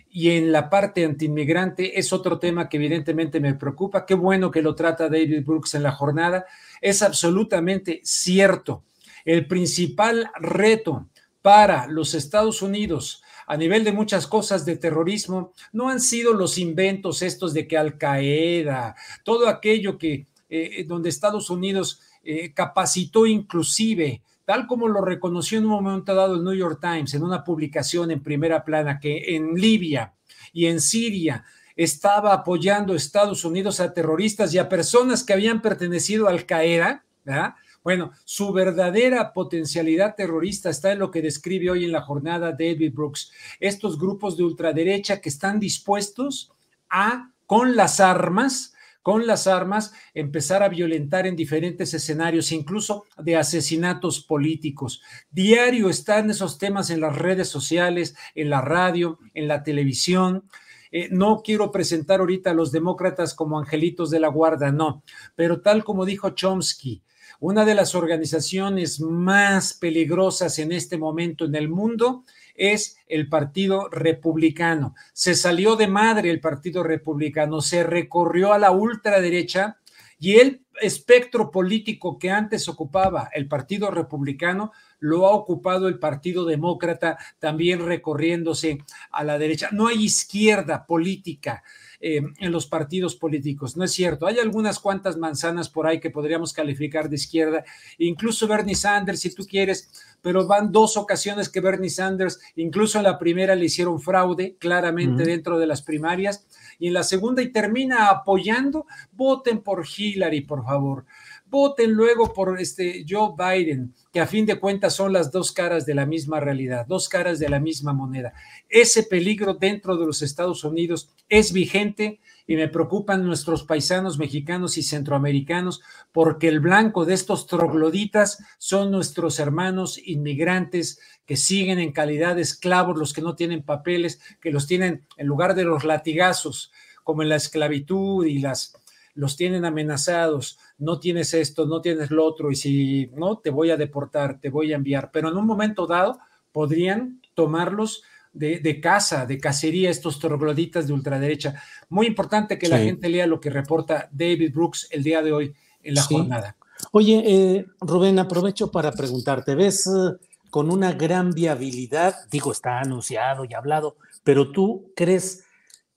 y 0.09 0.31
en 0.31 0.51
la 0.51 0.69
parte 0.69 1.05
antiinmigrante 1.05 1.99
es 1.99 2.11
otro 2.11 2.39
tema 2.39 2.67
que 2.67 2.77
evidentemente 2.77 3.39
me 3.39 3.53
preocupa. 3.53 4.05
Qué 4.05 4.15
bueno 4.15 4.49
que 4.49 4.61
lo 4.61 4.75
trata 4.75 5.09
David 5.09 5.45
Brooks 5.45 5.75
en 5.75 5.83
la 5.83 5.91
jornada. 5.91 6.45
Es 6.81 7.01
absolutamente 7.01 8.01
cierto. 8.03 8.83
El 9.25 9.47
principal 9.47 10.31
reto 10.39 11.07
para 11.41 11.87
los 11.87 12.13
Estados 12.15 12.61
Unidos 12.61 13.21
a 13.49 13.57
nivel 13.57 13.83
de 13.83 13.91
muchas 13.91 14.27
cosas 14.27 14.63
de 14.63 14.77
terrorismo 14.77 15.53
no 15.71 15.89
han 15.89 15.99
sido 15.99 16.33
los 16.33 16.59
inventos 16.59 17.23
estos 17.23 17.51
de 17.51 17.67
que 17.67 17.79
Al 17.79 17.97
Qaeda, 17.97 18.95
todo 19.23 19.47
aquello 19.47 19.97
que 19.97 20.27
eh, 20.49 20.83
donde 20.87 21.09
Estados 21.09 21.49
Unidos 21.49 21.99
eh, 22.23 22.53
capacitó 22.53 23.25
inclusive, 23.25 24.21
tal 24.49 24.65
como 24.65 24.87
lo 24.87 25.01
reconoció 25.01 25.59
en 25.59 25.65
un 25.65 25.69
momento 25.69 26.15
dado 26.15 26.33
el 26.33 26.43
New 26.43 26.55
York 26.55 26.79
Times 26.81 27.13
en 27.13 27.21
una 27.21 27.43
publicación 27.43 28.09
en 28.09 28.23
primera 28.23 28.65
plana, 28.65 28.99
que 28.99 29.35
en 29.35 29.53
Libia 29.53 30.15
y 30.51 30.65
en 30.65 30.81
Siria 30.81 31.45
estaba 31.75 32.33
apoyando 32.33 32.95
Estados 32.95 33.45
Unidos 33.45 33.79
a 33.79 33.93
terroristas 33.93 34.51
y 34.51 34.57
a 34.57 34.67
personas 34.67 35.23
que 35.23 35.33
habían 35.33 35.61
pertenecido 35.61 36.25
a 36.27 36.31
Al 36.31 36.47
Qaeda, 36.47 37.05
¿verdad? 37.23 37.53
Bueno, 37.83 38.11
su 38.25 38.51
verdadera 38.51 39.33
potencialidad 39.33 40.15
terrorista 40.15 40.71
está 40.71 40.93
en 40.93 40.97
lo 40.97 41.11
que 41.11 41.21
describe 41.21 41.69
hoy 41.69 41.85
en 41.85 41.91
la 41.91 42.01
jornada 42.01 42.49
David 42.49 42.91
Brooks. 42.91 43.31
Estos 43.59 43.99
grupos 43.99 44.35
de 44.35 44.45
ultraderecha 44.45 45.21
que 45.21 45.29
están 45.29 45.59
dispuestos 45.59 46.51
a, 46.89 47.29
con 47.45 47.75
las 47.75 47.99
armas, 47.99 48.73
con 49.01 49.27
las 49.27 49.47
armas, 49.47 49.93
empezar 50.13 50.63
a 50.63 50.69
violentar 50.69 51.25
en 51.25 51.35
diferentes 51.35 51.93
escenarios, 51.93 52.51
incluso 52.51 53.05
de 53.17 53.37
asesinatos 53.37 54.21
políticos. 54.23 55.01
Diario 55.31 55.89
están 55.89 56.29
esos 56.29 56.57
temas 56.57 56.89
en 56.89 57.01
las 57.01 57.17
redes 57.17 57.47
sociales, 57.47 58.15
en 58.35 58.49
la 58.49 58.61
radio, 58.61 59.19
en 59.33 59.47
la 59.47 59.63
televisión. 59.63 60.43
Eh, 60.91 61.09
no 61.11 61.41
quiero 61.43 61.71
presentar 61.71 62.19
ahorita 62.19 62.51
a 62.51 62.55
los 62.55 62.71
demócratas 62.71 63.33
como 63.33 63.59
angelitos 63.59 64.09
de 64.09 64.19
la 64.19 64.27
guarda, 64.27 64.71
no, 64.71 65.03
pero 65.35 65.61
tal 65.61 65.83
como 65.83 66.05
dijo 66.05 66.31
Chomsky, 66.31 67.03
una 67.39 67.63
de 67.63 67.75
las 67.75 67.95
organizaciones 67.95 68.99
más 68.99 69.73
peligrosas 69.73 70.59
en 70.59 70.71
este 70.71 70.97
momento 70.97 71.45
en 71.45 71.55
el 71.55 71.69
mundo 71.69 72.25
es 72.59 72.97
el 73.07 73.29
Partido 73.29 73.89
Republicano. 73.89 74.93
Se 75.13 75.33
salió 75.33 75.75
de 75.75 75.87
madre 75.87 76.29
el 76.29 76.41
Partido 76.41 76.83
Republicano, 76.83 77.61
se 77.61 77.83
recorrió 77.83 78.53
a 78.53 78.59
la 78.59 78.71
ultraderecha 78.71 79.77
y 80.19 80.35
el 80.35 80.61
espectro 80.81 81.51
político 81.51 82.17
que 82.17 82.29
antes 82.29 82.67
ocupaba 82.67 83.29
el 83.33 83.47
Partido 83.47 83.91
Republicano 83.91 84.71
lo 84.99 85.27
ha 85.27 85.31
ocupado 85.31 85.87
el 85.87 85.97
Partido 85.97 86.45
Demócrata, 86.45 87.17
también 87.39 87.85
recorriéndose 87.85 88.79
a 89.11 89.23
la 89.23 89.37
derecha. 89.37 89.69
No 89.71 89.87
hay 89.87 90.03
izquierda 90.03 90.85
política 90.85 91.63
eh, 92.01 92.21
en 92.39 92.51
los 92.51 92.67
partidos 92.67 93.15
políticos. 93.15 93.75
No 93.75 93.83
es 93.83 93.91
cierto. 93.91 94.27
Hay 94.27 94.39
algunas 94.39 94.79
cuantas 94.79 95.17
manzanas 95.17 95.69
por 95.69 95.87
ahí 95.87 95.99
que 95.99 96.09
podríamos 96.09 96.53
calificar 96.53 97.09
de 97.09 97.15
izquierda, 97.15 97.63
incluso 97.97 98.47
Bernie 98.47 98.75
Sanders, 98.75 99.19
si 99.21 99.33
tú 99.33 99.45
quieres, 99.45 99.89
pero 100.21 100.47
van 100.47 100.71
dos 100.71 100.97
ocasiones 100.97 101.49
que 101.49 101.61
Bernie 101.61 101.89
Sanders, 101.89 102.39
incluso 102.55 102.97
en 102.97 103.05
la 103.05 103.19
primera 103.19 103.55
le 103.55 103.65
hicieron 103.65 104.01
fraude 104.01 104.55
claramente 104.59 105.23
dentro 105.23 105.59
de 105.59 105.67
las 105.67 105.81
primarias, 105.81 106.45
y 106.79 106.87
en 106.87 106.93
la 106.93 107.03
segunda 107.03 107.43
y 107.43 107.51
termina 107.51 108.07
apoyando, 108.07 108.87
voten 109.11 109.61
por 109.61 109.85
Hillary, 109.85 110.41
por 110.41 110.63
favor 110.63 111.05
voten 111.49 111.91
luego 111.91 112.33
por 112.33 112.59
este 112.59 113.05
Joe 113.07 113.33
Biden, 113.37 113.93
que 114.11 114.19
a 114.19 114.27
fin 114.27 114.45
de 114.45 114.59
cuentas 114.59 114.93
son 114.95 115.13
las 115.13 115.31
dos 115.31 115.51
caras 115.51 115.85
de 115.85 115.95
la 115.95 116.05
misma 116.05 116.39
realidad, 116.39 116.85
dos 116.87 117.09
caras 117.09 117.39
de 117.39 117.49
la 117.49 117.59
misma 117.59 117.93
moneda. 117.93 118.33
Ese 118.69 119.03
peligro 119.03 119.55
dentro 119.55 119.97
de 119.97 120.05
los 120.05 120.21
Estados 120.21 120.63
Unidos 120.63 121.09
es 121.27 121.51
vigente 121.51 122.19
y 122.49 122.55
me 122.55 122.67
preocupan 122.67 123.23
nuestros 123.27 123.63
paisanos 123.63 124.17
mexicanos 124.17 124.79
y 124.79 124.81
centroamericanos 124.81 125.83
porque 126.11 126.47
el 126.47 126.59
blanco 126.59 127.05
de 127.05 127.13
estos 127.13 127.45
trogloditas 127.45 128.43
son 128.57 128.89
nuestros 128.89 129.37
hermanos 129.37 129.99
inmigrantes 130.03 130.99
que 131.27 131.37
siguen 131.37 131.77
en 131.77 131.91
calidad 131.91 132.35
de 132.35 132.41
esclavos, 132.41 132.97
los 132.97 133.13
que 133.13 133.21
no 133.21 133.35
tienen 133.35 133.61
papeles, 133.61 134.19
que 134.41 134.49
los 134.49 134.65
tienen 134.65 135.05
en 135.15 135.27
lugar 135.27 135.53
de 135.53 135.63
los 135.63 135.83
latigazos, 135.83 136.71
como 137.03 137.21
en 137.21 137.29
la 137.29 137.35
esclavitud 137.35 138.25
y 138.25 138.39
las 138.39 138.73
los 139.13 139.37
tienen 139.37 139.63
amenazados, 139.63 140.57
no 140.79 140.99
tienes 140.99 141.35
esto, 141.35 141.67
no 141.67 141.81
tienes 141.81 142.09
lo 142.09 142.25
otro, 142.25 142.49
y 142.49 142.55
si 142.55 143.11
no, 143.13 143.37
te 143.37 143.51
voy 143.51 143.69
a 143.69 143.77
deportar, 143.77 144.39
te 144.39 144.49
voy 144.49 144.73
a 144.73 144.77
enviar. 144.77 145.11
Pero 145.11 145.29
en 145.29 145.37
un 145.37 145.45
momento 145.45 145.85
dado 145.85 146.19
podrían 146.51 147.21
tomarlos 147.35 148.01
de, 148.33 148.59
de 148.59 148.79
casa, 148.79 149.25
de 149.25 149.37
cacería, 149.39 149.89
estos 149.89 150.19
trogloditas 150.19 150.87
de 150.87 150.93
ultraderecha. 150.93 151.61
Muy 151.89 152.07
importante 152.07 152.57
que 152.57 152.67
la 152.69 152.77
gente 152.77 153.09
lea 153.09 153.25
lo 153.27 153.39
que 153.39 153.49
reporta 153.49 154.07
David 154.11 154.53
Brooks 154.53 154.87
el 154.91 155.03
día 155.03 155.21
de 155.21 155.31
hoy 155.31 155.53
en 155.81 155.95
la 155.95 156.01
Sí. 156.03 156.13
jornada. 156.15 156.55
Oye, 156.91 157.23
eh, 157.25 157.65
Rubén, 157.81 158.19
aprovecho 158.19 158.71
para 158.71 158.91
preguntarte, 158.91 159.55
¿ves 159.55 159.87
eh, 159.87 160.15
con 160.49 160.71
una 160.71 160.93
gran 160.93 161.31
viabilidad, 161.31 162.15
digo, 162.31 162.51
está 162.51 162.79
anunciado 162.79 163.45
y 163.45 163.53
hablado, 163.53 163.97
pero 164.23 164.51
tú 164.51 164.91
crees 164.95 165.43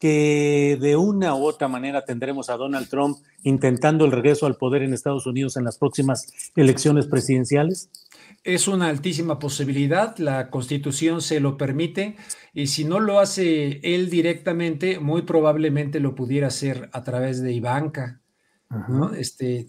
que 0.03 0.77
de 0.81 0.97
una 0.97 1.37
u 1.37 1.45
otra 1.45 1.69
manera 1.69 2.05
tendremos 2.05 2.51
a 2.51 2.57
Donald 2.57 2.89
Trump 2.89 3.19
intentando 3.45 4.05
el 4.05 4.11
regreso 4.11 4.47
al 4.47 4.57
poder 4.57 4.83
en 4.83 4.95
Estados 4.95 5.27
Unidos 5.27 5.57
en 5.57 5.63
las 5.63 5.79
próximas 5.79 6.27
elecciones 6.57 7.07
presidenciales? 7.07 7.89
Es 8.43 8.67
una 8.67 8.89
altísima 8.89 9.39
posibilidad, 9.39 10.19
la 10.19 10.51
constitución 10.51 11.23
se 11.23 11.39
lo 11.39 11.57
permite 11.57 12.17
y 12.53 12.67
si 12.67 12.85
no 12.85 12.99
lo 12.99 13.21
hace 13.21 13.79
él 13.85 14.11
directamente, 14.11 14.99
muy 14.99 15.23
probablemente 15.23 16.01
lo 16.01 16.17
pudiera 16.17 16.49
hacer 16.49 16.91
a 16.93 17.05
través 17.05 17.41
de 17.41 17.53
Ivanka. 17.53 18.21
¿no? 18.89 19.15
Este, 19.15 19.69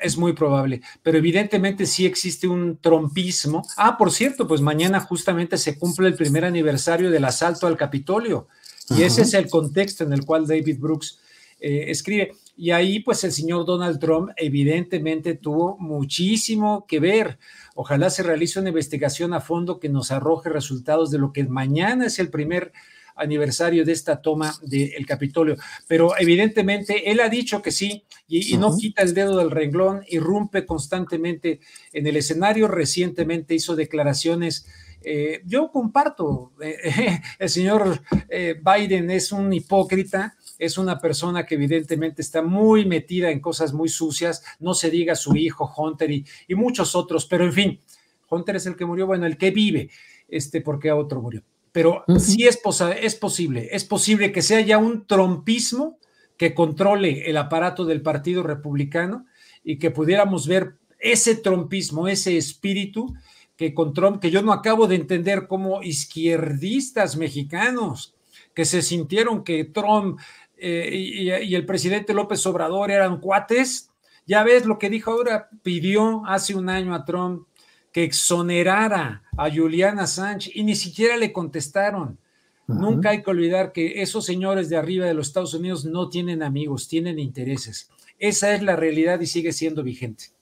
es 0.00 0.16
muy 0.16 0.32
probable, 0.32 0.80
pero 1.02 1.18
evidentemente 1.18 1.84
sí 1.84 2.06
existe 2.06 2.48
un 2.48 2.78
trompismo. 2.78 3.62
Ah, 3.76 3.98
por 3.98 4.10
cierto, 4.12 4.48
pues 4.48 4.62
mañana 4.62 4.98
justamente 4.98 5.58
se 5.58 5.78
cumple 5.78 6.08
el 6.08 6.14
primer 6.14 6.46
aniversario 6.46 7.10
del 7.10 7.26
asalto 7.26 7.66
al 7.66 7.76
Capitolio 7.76 8.48
y 8.90 9.02
ese 9.02 9.22
es 9.22 9.34
el 9.34 9.48
contexto 9.48 10.04
en 10.04 10.12
el 10.12 10.24
cual 10.24 10.46
David 10.46 10.78
Brooks 10.78 11.18
eh, 11.60 11.86
escribe. 11.88 12.32
Y 12.56 12.70
ahí, 12.70 13.00
pues 13.00 13.22
el 13.24 13.32
señor 13.32 13.66
Donald 13.66 13.98
Trump 13.98 14.30
evidentemente 14.36 15.34
tuvo 15.34 15.76
muchísimo 15.78 16.86
que 16.86 17.00
ver. 17.00 17.38
Ojalá 17.74 18.10
se 18.10 18.22
realice 18.22 18.60
una 18.60 18.68
investigación 18.68 19.34
a 19.34 19.40
fondo 19.40 19.78
que 19.78 19.88
nos 19.88 20.10
arroje 20.10 20.48
resultados 20.48 21.10
de 21.10 21.18
lo 21.18 21.32
que 21.32 21.44
mañana 21.44 22.06
es 22.06 22.18
el 22.18 22.30
primer 22.30 22.72
aniversario 23.14 23.84
de 23.84 23.92
esta 23.92 24.20
toma 24.20 24.54
del 24.62 25.06
Capitolio. 25.06 25.56
Pero 25.86 26.12
evidentemente 26.18 27.10
él 27.10 27.20
ha 27.20 27.28
dicho 27.28 27.62
que 27.62 27.72
sí 27.72 28.04
y, 28.28 28.54
y 28.54 28.58
no 28.58 28.76
quita 28.76 29.02
el 29.02 29.14
dedo 29.14 29.38
del 29.38 29.50
renglón, 29.50 30.02
irrumpe 30.08 30.66
constantemente 30.66 31.60
en 31.92 32.06
el 32.06 32.16
escenario. 32.16 32.68
Recientemente 32.68 33.54
hizo 33.54 33.76
declaraciones. 33.76 34.66
Eh, 35.08 35.40
yo 35.46 35.70
comparto, 35.70 36.52
eh, 36.60 37.20
el 37.38 37.48
señor 37.48 38.02
eh, 38.28 38.60
Biden 38.60 39.08
es 39.12 39.30
un 39.30 39.52
hipócrita, 39.52 40.34
es 40.58 40.78
una 40.78 40.98
persona 40.98 41.46
que 41.46 41.54
evidentemente 41.54 42.22
está 42.22 42.42
muy 42.42 42.84
metida 42.86 43.30
en 43.30 43.38
cosas 43.38 43.72
muy 43.72 43.88
sucias, 43.88 44.42
no 44.58 44.74
se 44.74 44.90
diga 44.90 45.14
su 45.14 45.36
hijo 45.36 45.72
Hunter 45.76 46.10
y, 46.10 46.24
y 46.48 46.56
muchos 46.56 46.96
otros, 46.96 47.24
pero 47.26 47.44
en 47.44 47.52
fin, 47.52 47.80
Hunter 48.28 48.56
es 48.56 48.66
el 48.66 48.74
que 48.74 48.84
murió, 48.84 49.06
bueno, 49.06 49.26
el 49.26 49.36
que 49.36 49.52
vive, 49.52 49.90
este, 50.26 50.60
porque 50.60 50.90
otro 50.90 51.22
murió. 51.22 51.44
Pero 51.70 52.02
sí 52.18 52.46
es, 52.46 52.56
posa- 52.56 52.92
es 52.94 53.14
posible, 53.14 53.68
es 53.70 53.84
posible 53.84 54.32
que 54.32 54.42
sea 54.42 54.60
ya 54.62 54.78
un 54.78 55.06
trompismo 55.06 55.98
que 56.36 56.52
controle 56.52 57.30
el 57.30 57.36
aparato 57.36 57.84
del 57.84 58.02
Partido 58.02 58.42
Republicano 58.42 59.26
y 59.62 59.78
que 59.78 59.90
pudiéramos 59.92 60.48
ver 60.48 60.74
ese 60.98 61.36
trompismo, 61.36 62.08
ese 62.08 62.36
espíritu 62.36 63.14
que 63.56 63.74
con 63.74 63.92
Trump, 63.92 64.20
que 64.20 64.30
yo 64.30 64.42
no 64.42 64.52
acabo 64.52 64.86
de 64.86 64.96
entender 64.96 65.46
como 65.46 65.82
izquierdistas 65.82 67.16
mexicanos 67.16 68.14
que 68.54 68.64
se 68.64 68.82
sintieron 68.82 69.44
que 69.44 69.64
Trump 69.64 70.18
eh, 70.56 70.90
y, 70.92 71.30
y 71.30 71.54
el 71.54 71.66
presidente 71.66 72.14
López 72.14 72.44
Obrador 72.46 72.90
eran 72.90 73.20
cuates. 73.20 73.90
Ya 74.26 74.42
ves 74.42 74.64
lo 74.64 74.78
que 74.78 74.90
dijo 74.90 75.10
ahora, 75.10 75.50
pidió 75.62 76.24
hace 76.26 76.54
un 76.54 76.68
año 76.68 76.94
a 76.94 77.04
Trump, 77.04 77.46
que, 77.92 78.00
que 78.00 78.04
exonerara 78.04 79.22
a 79.36 79.50
Juliana 79.50 80.06
Sánchez 80.06 80.54
y 80.54 80.64
ni 80.64 80.74
siquiera 80.74 81.16
le 81.16 81.32
contestaron. 81.32 82.18
Nunca 82.66 83.10
hay 83.10 83.22
que 83.22 83.30
olvidar 83.30 83.72
que 83.72 84.02
esos 84.02 84.26
señores 84.26 84.68
de 84.68 84.76
arriba 84.76 85.06
de 85.06 85.14
los 85.14 85.28
Estados 85.28 85.54
Unidos 85.54 85.84
no 85.84 86.08
tienen 86.08 86.42
amigos, 86.42 86.88
tienen 86.88 87.18
intereses. 87.18 87.88
Esa 88.18 88.54
es 88.54 88.62
la 88.62 88.74
realidad 88.74 89.20
y 89.20 89.26
sigue 89.26 89.52
siendo 89.52 89.82
vigente. 89.82 90.35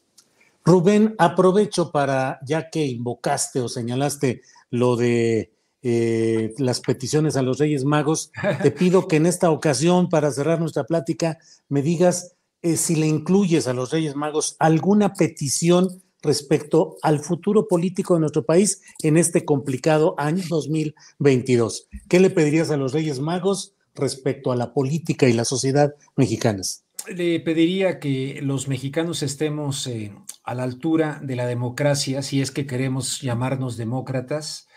Rubén, 0.64 1.14
aprovecho 1.18 1.92
para, 1.92 2.40
ya 2.47 2.71
que 2.71 2.87
invocaste 2.87 3.61
o 3.61 3.68
señalaste 3.68 4.40
lo 4.71 4.97
de 4.97 5.52
eh, 5.83 6.54
las 6.56 6.80
peticiones 6.80 7.37
a 7.37 7.42
los 7.42 7.59
Reyes 7.59 7.85
Magos, 7.85 8.33
te 8.62 8.71
pido 8.71 9.06
que 9.06 9.16
en 9.16 9.26
esta 9.26 9.50
ocasión, 9.50 10.09
para 10.09 10.30
cerrar 10.30 10.61
nuestra 10.61 10.85
plática, 10.85 11.38
me 11.68 11.83
digas 11.83 12.37
eh, 12.62 12.78
si 12.78 12.97
le 12.97 13.06
incluyes 13.06 13.68
a 13.68 13.75
los 13.75 13.90
Reyes 13.90 14.16
Magos 14.16 14.56
alguna 14.59 15.12
petición 15.12 16.02
respecto 16.23 16.97
al 17.02 17.21
futuro 17.21 17.68
político 17.68 18.14
de 18.14 18.21
nuestro 18.21 18.47
país 18.47 18.80
en 19.02 19.18
este 19.18 19.44
complicado 19.44 20.14
año 20.16 20.42
2022. 20.49 21.88
¿Qué 22.09 22.18
le 22.18 22.30
pedirías 22.30 22.71
a 22.71 22.78
los 22.78 22.94
Reyes 22.94 23.21
Magos 23.21 23.75
respecto 23.94 24.50
a 24.50 24.56
la 24.56 24.73
política 24.73 25.28
y 25.28 25.35
la 25.35 25.44
sociedad 25.44 25.94
mexicanas? 26.16 26.84
Le 27.08 27.40
pediría 27.40 27.99
que 28.00 28.40
los 28.42 28.68
mexicanos 28.68 29.23
estemos 29.23 29.87
eh, 29.87 30.14
a 30.42 30.54
la 30.54 30.62
altura 30.62 31.20
de 31.23 31.37
la 31.37 31.46
democracia, 31.46 32.23
si 32.23 32.40
es 32.40 32.50
que 32.50 32.66
queremos 32.66 33.20
llamarnos 33.20 33.76
demócratas. 33.76 34.68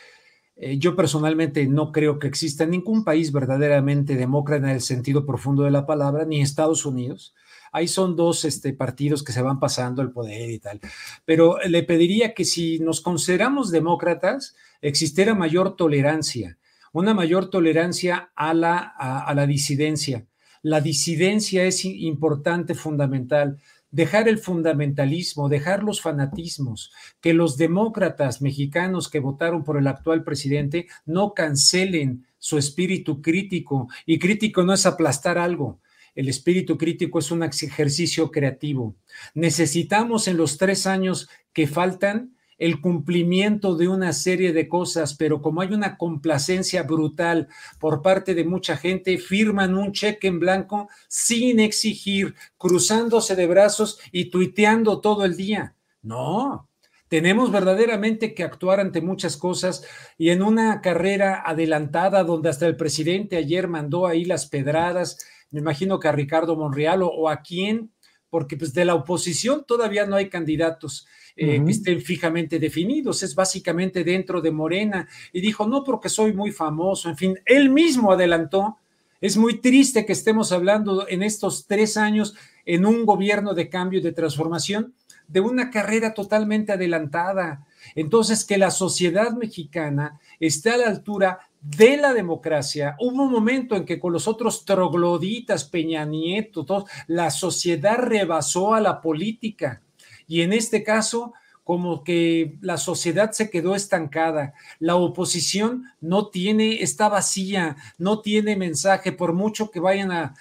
Eh, 0.55 0.77
yo 0.77 0.95
personalmente 0.95 1.65
no 1.67 1.91
creo 1.91 2.19
que 2.19 2.27
exista 2.27 2.65
ningún 2.65 3.03
país 3.03 3.31
verdaderamente 3.31 4.15
demócrata 4.15 4.67
en 4.67 4.75
el 4.75 4.81
sentido 4.81 5.25
profundo 5.25 5.63
de 5.63 5.71
la 5.71 5.85
palabra, 5.85 6.25
ni 6.25 6.41
Estados 6.41 6.85
Unidos 6.85 7.33
ahí 7.71 7.87
son 7.87 8.15
dos 8.15 8.45
este, 8.45 8.73
partidos 8.73 9.23
que 9.23 9.31
se 9.31 9.41
van 9.41 9.59
pasando 9.59 10.01
el 10.01 10.11
poder 10.11 10.49
y 10.49 10.59
tal. 10.59 10.79
Pero 11.25 11.57
le 11.67 11.83
pediría 11.83 12.33
que 12.33 12.45
si 12.45 12.79
nos 12.79 13.01
consideramos 13.01 13.71
demócratas, 13.71 14.55
existiera 14.81 15.35
mayor 15.35 15.75
tolerancia, 15.75 16.57
una 16.93 17.13
mayor 17.13 17.49
tolerancia 17.49 18.31
a 18.35 18.53
la, 18.53 18.77
a, 18.77 19.33
la 19.33 19.45
disidencia. 19.45 20.25
La 20.67 20.81
disidencia 20.81 21.63
es 21.63 21.85
importante, 21.85 22.75
fundamental 22.75 23.57
dejar 23.89 24.27
el 24.27 24.37
fundamentalismo, 24.37 25.47
dejar 25.47 25.81
los 25.81 26.01
fanatismos, 26.01 26.91
que 27.21 27.33
los 27.33 27.55
demócratas 27.55 28.41
mexicanos 28.41 29.07
que 29.07 29.21
votaron 29.21 29.63
por 29.63 29.77
el 29.77 29.87
actual 29.87 30.25
presidente 30.25 30.87
no 31.05 31.33
cancelen 31.33 32.25
su 32.37 32.57
espíritu 32.57 33.21
crítico. 33.21 33.87
Y 34.05 34.19
crítico 34.19 34.61
no 34.63 34.73
es 34.73 34.85
aplastar 34.85 35.37
algo, 35.37 35.79
el 36.15 36.27
espíritu 36.27 36.77
crítico 36.77 37.19
es 37.19 37.31
un 37.31 37.43
ejercicio 37.43 38.29
creativo. 38.29 38.97
Necesitamos 39.35 40.27
en 40.27 40.35
los 40.35 40.57
tres 40.57 40.85
años 40.85 41.29
que 41.53 41.65
faltan 41.65 42.35
el 42.57 42.81
cumplimiento 42.81 43.75
de 43.75 43.87
una 43.87 44.13
serie 44.13 44.53
de 44.53 44.67
cosas, 44.67 45.15
pero 45.15 45.41
como 45.41 45.61
hay 45.61 45.73
una 45.73 45.97
complacencia 45.97 46.83
brutal 46.83 47.47
por 47.79 48.01
parte 48.01 48.33
de 48.33 48.43
mucha 48.43 48.77
gente, 48.77 49.17
firman 49.17 49.75
un 49.75 49.91
cheque 49.91 50.27
en 50.27 50.39
blanco 50.39 50.89
sin 51.07 51.59
exigir, 51.59 52.35
cruzándose 52.57 53.35
de 53.35 53.47
brazos 53.47 53.99
y 54.11 54.29
tuiteando 54.29 55.01
todo 55.01 55.25
el 55.25 55.35
día. 55.35 55.75
No, 56.01 56.67
tenemos 57.07 57.51
verdaderamente 57.51 58.33
que 58.33 58.43
actuar 58.43 58.79
ante 58.79 59.01
muchas 59.01 59.37
cosas 59.37 59.83
y 60.17 60.29
en 60.29 60.41
una 60.41 60.81
carrera 60.81 61.43
adelantada 61.45 62.23
donde 62.23 62.49
hasta 62.49 62.67
el 62.67 62.75
presidente 62.75 63.37
ayer 63.37 63.67
mandó 63.67 64.07
ahí 64.07 64.25
las 64.25 64.47
pedradas 64.47 65.17
me 65.49 65.59
imagino 65.59 65.99
que 65.99 66.07
a 66.07 66.11
Ricardo 66.11 66.55
Monreal 66.55 67.03
o, 67.03 67.29
a 67.29 67.41
quién, 67.41 67.91
porque 68.29 68.57
pues 68.57 68.73
de 68.73 68.85
la 68.85 68.95
oposición 68.95 69.63
todavía 69.65 70.05
no 70.05 70.15
hay 70.15 70.29
candidatos 70.29 71.07
eh, 71.37 71.63
que 71.63 71.71
estén 71.71 72.01
fijamente 72.01 72.59
definidos, 72.59 73.23
es 73.23 73.35
básicamente 73.35 74.03
dentro 74.03 74.41
de 74.41 74.51
Morena. 74.51 75.07
Y 75.31 75.39
dijo, 75.39 75.67
no 75.67 75.83
porque 75.83 76.09
soy 76.09 76.33
muy 76.33 76.51
famoso, 76.51 77.09
en 77.09 77.17
fin, 77.17 77.39
él 77.45 77.69
mismo 77.69 78.11
adelantó. 78.11 78.77
Es 79.21 79.37
muy 79.37 79.59
triste 79.59 80.05
que 80.05 80.13
estemos 80.13 80.51
hablando 80.51 81.07
en 81.07 81.23
estos 81.23 81.65
tres 81.65 81.97
años 81.97 82.35
en 82.65 82.85
un 82.85 83.05
gobierno 83.05 83.53
de 83.53 83.69
cambio 83.69 83.99
y 83.99 84.03
de 84.03 84.11
transformación 84.11 84.93
de 85.27 85.39
una 85.39 85.69
carrera 85.69 86.13
totalmente 86.13 86.71
adelantada. 86.71 87.65
Entonces, 87.95 88.45
que 88.45 88.57
la 88.57 88.71
sociedad 88.71 89.33
mexicana 89.33 90.19
esté 90.39 90.71
a 90.71 90.77
la 90.77 90.87
altura 90.87 91.39
de 91.61 91.97
la 91.97 92.13
democracia. 92.13 92.95
Hubo 92.99 93.23
un 93.23 93.31
momento 93.31 93.75
en 93.75 93.85
que 93.85 93.99
con 93.99 94.13
los 94.13 94.27
otros 94.27 94.65
trogloditas, 94.65 95.65
Peña 95.65 96.05
Nieto, 96.05 96.85
la 97.07 97.29
sociedad 97.29 97.97
rebasó 97.97 98.73
a 98.73 98.81
la 98.81 99.01
política. 99.01 99.81
Y 100.27 100.41
en 100.41 100.53
este 100.53 100.83
caso, 100.83 101.33
como 101.67 102.05
que 102.05 102.55
la 102.61 102.77
sociedad 102.77 103.33
se 103.33 103.49
quedó 103.49 103.75
estancada, 103.75 104.53
la 104.79 104.95
oposición 104.95 105.83
no 105.99 106.27
tiene, 106.29 106.81
está 106.81 107.09
vacía, 107.09 107.75
no 107.97 108.21
tiene 108.21 108.55
mensaje, 108.55 109.11
por 109.11 109.33
mucho 109.33 109.69
que 109.69 109.81
vayan 109.81 110.13
a, 110.13 110.33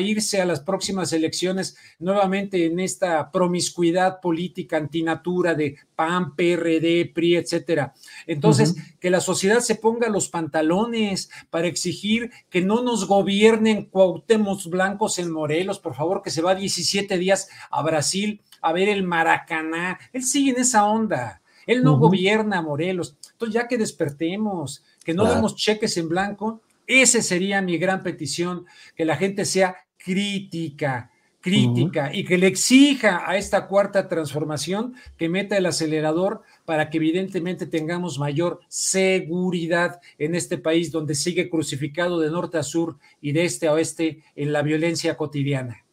irse 0.00 0.40
a 0.40 0.44
las 0.44 0.58
próximas 0.58 1.12
elecciones 1.12 1.76
nuevamente 2.00 2.66
en 2.66 2.80
esta 2.80 3.30
promiscuidad 3.30 4.20
política 4.20 4.76
antinatura 4.78 5.54
de 5.54 5.76
PAN, 5.94 6.34
PRD, 6.34 7.12
PRI, 7.14 7.36
etcétera. 7.36 7.94
Entonces, 8.26 8.74
que 8.98 9.10
la 9.10 9.20
sociedad 9.20 9.60
se 9.60 9.76
ponga 9.76 10.08
los 10.08 10.28
pantalones 10.28 11.30
para 11.50 11.68
exigir 11.68 12.32
que 12.50 12.62
no 12.62 12.82
nos 12.82 13.06
gobiernen 13.06 13.84
Cuauhtémoc 13.84 14.66
blancos 14.66 15.20
en 15.20 15.30
Morelos, 15.30 15.78
por 15.78 15.94
favor, 15.94 16.20
que 16.20 16.30
se 16.30 16.42
va 16.42 16.56
17 16.56 17.16
días 17.16 17.48
a 17.70 17.80
Brasil 17.82 18.42
a 18.60 18.72
ver 18.72 18.88
el 18.88 19.02
Maracaná. 19.02 19.98
Él 20.12 20.24
sigue 20.24 20.52
en 20.52 20.60
esa 20.60 20.86
onda. 20.86 21.40
Él 21.66 21.82
no 21.82 21.98
gobierna 21.98 22.62
Morelos. 22.62 23.16
Entonces, 23.32 23.54
ya 23.54 23.68
que 23.68 23.76
despertemos, 23.76 24.82
que 25.04 25.14
no 25.14 25.26
demos 25.26 25.54
cheques 25.54 25.96
en 25.98 26.08
blanco, 26.08 26.62
esa 26.86 27.20
sería 27.20 27.60
mi 27.60 27.76
gran 27.76 28.02
petición, 28.02 28.64
que 28.96 29.04
la 29.04 29.16
gente 29.16 29.44
sea 29.44 29.76
crítica, 29.98 31.10
crítica 31.40 32.10
y 32.12 32.24
que 32.24 32.38
le 32.38 32.46
exija 32.46 33.28
a 33.28 33.36
esta 33.36 33.66
cuarta 33.68 34.08
transformación 34.08 34.94
que 35.16 35.28
meta 35.28 35.56
el 35.56 35.66
acelerador 35.66 36.42
para 36.64 36.90
que 36.90 36.96
evidentemente 36.96 37.66
tengamos 37.66 38.18
mayor 38.18 38.60
seguridad 38.68 40.00
en 40.18 40.34
este 40.34 40.58
país 40.58 40.90
donde 40.90 41.14
sigue 41.14 41.48
crucificado 41.48 42.18
de 42.18 42.30
norte 42.30 42.58
a 42.58 42.62
sur 42.62 42.98
y 43.20 43.32
de 43.32 43.44
este 43.44 43.68
a 43.68 43.74
oeste 43.74 44.24
en 44.34 44.52
la 44.52 44.62
violencia 44.62 45.16
cotidiana 45.16 45.84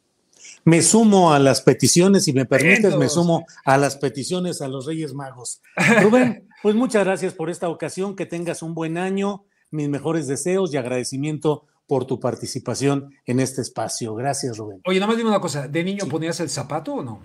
me 0.66 0.82
sumo 0.82 1.32
a 1.32 1.40
las 1.40 1.62
peticiones, 1.62 2.26
si 2.26 2.34
me 2.34 2.46
permites, 2.46 2.98
me 2.98 3.08
sumo 3.08 3.46
a 3.64 3.78
las 3.78 3.98
peticiones 3.98 4.62
a 4.62 4.68
los 4.68 4.88
Reyes 4.88 5.14
Magos. 5.14 5.62
Rubén, 6.02 6.50
pues 6.64 6.76
muchas 6.76 7.06
gracias 7.06 7.34
por 7.34 7.52
esta 7.52 7.70
ocasión, 7.70 8.16
que 8.16 8.26
tengas 8.26 8.64
un 8.64 8.74
buen 8.74 8.98
año, 8.98 9.46
mis 9.70 9.88
mejores 9.88 10.28
deseos 10.28 10.74
y 10.74 10.78
agradecimiento 10.78 11.66
por 11.88 12.06
tu 12.06 12.20
participación 12.20 13.14
en 13.28 13.40
este 13.40 13.62
espacio. 13.62 14.16
Gracias, 14.16 14.58
Rubén. 14.58 14.82
Oye, 14.86 15.00
nada 15.00 15.08
más 15.08 15.18
dime 15.18 15.30
una 15.30 15.40
cosa, 15.40 15.68
¿de 15.68 15.84
niño 15.84 16.08
ponías 16.08 16.40
el 16.40 16.50
zapato 16.50 16.96
o 16.96 17.04
no? 17.04 17.22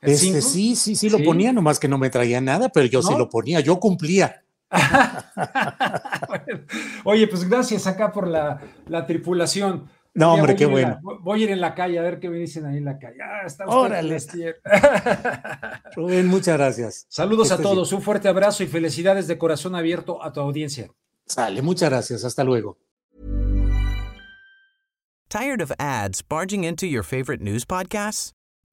Este, 0.00 0.40
sí, 0.40 0.76
sí, 0.76 0.96
sí 0.96 1.10
lo 1.10 1.22
ponía, 1.22 1.52
nomás 1.52 1.78
que 1.78 1.88
no 1.88 1.98
me 1.98 2.10
traía 2.10 2.40
nada, 2.40 2.70
pero 2.70 2.86
yo 2.86 3.02
sí 3.02 3.14
lo 3.16 3.28
ponía, 3.28 3.60
yo 3.60 3.78
cumplía. 3.78 4.42
Oye, 7.04 7.28
pues 7.28 7.48
gracias 7.48 7.86
acá 7.86 8.12
por 8.12 8.28
la, 8.28 8.60
la 8.86 9.06
tripulación. 9.06 9.88
No, 10.14 10.34
hombre, 10.34 10.54
qué 10.54 10.66
bueno. 10.66 11.00
voy 11.02 11.40
a 11.40 11.44
ir 11.44 11.50
en 11.50 11.60
la 11.60 11.74
calle 11.74 11.98
a 11.98 12.02
ver 12.02 12.20
qué 12.20 12.30
me 12.30 12.38
dicen 12.38 12.66
ahí 12.66 12.76
en 12.78 12.84
la 12.84 12.98
calle. 12.98 13.18
Ah, 13.20 13.42
está 13.46 13.66
Órale. 13.66 14.16
Rubén, 15.96 16.28
muchas 16.28 16.56
gracias. 16.56 17.06
Saludos 17.08 17.50
a 17.50 17.58
todos, 17.58 17.92
un 17.92 18.00
fuerte 18.00 18.28
abrazo 18.28 18.62
y 18.62 18.68
felicidades 18.68 19.26
de 19.26 19.36
corazón 19.38 19.74
abierto 19.74 20.22
a 20.22 20.32
tu 20.32 20.40
audiencia. 20.40 20.88
Sale, 21.26 21.62
muchas 21.62 21.90
gracias. 21.90 22.24
Hasta 22.24 22.44
luego. 22.44 22.78
Tired 25.28 25.60
of 25.60 25.72
ads 25.80 26.22
barging 26.22 26.62
into 26.62 26.86
your 26.86 27.02
favorite 27.02 27.42
news 27.42 27.64
podcasts? 27.64 28.30